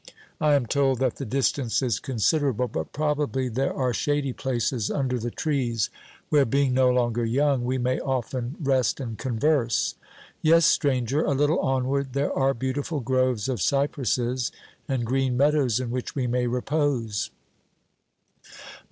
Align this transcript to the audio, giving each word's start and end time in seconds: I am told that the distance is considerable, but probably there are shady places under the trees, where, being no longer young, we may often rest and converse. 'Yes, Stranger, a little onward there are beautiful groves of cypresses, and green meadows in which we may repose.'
I 0.39 0.55
am 0.55 0.65
told 0.65 0.97
that 0.97 1.17
the 1.17 1.27
distance 1.27 1.83
is 1.83 1.99
considerable, 1.99 2.67
but 2.67 2.91
probably 2.91 3.49
there 3.49 3.71
are 3.71 3.93
shady 3.93 4.33
places 4.33 4.89
under 4.89 5.19
the 5.19 5.29
trees, 5.29 5.91
where, 6.29 6.43
being 6.43 6.73
no 6.73 6.89
longer 6.89 7.23
young, 7.23 7.63
we 7.65 7.77
may 7.77 7.99
often 7.99 8.55
rest 8.59 8.99
and 8.99 9.15
converse. 9.15 9.93
'Yes, 10.41 10.65
Stranger, 10.65 11.23
a 11.23 11.35
little 11.35 11.59
onward 11.59 12.13
there 12.13 12.33
are 12.33 12.55
beautiful 12.55 12.99
groves 12.99 13.47
of 13.47 13.61
cypresses, 13.61 14.51
and 14.87 15.05
green 15.05 15.37
meadows 15.37 15.79
in 15.79 15.91
which 15.91 16.15
we 16.15 16.25
may 16.25 16.47
repose.' 16.47 17.29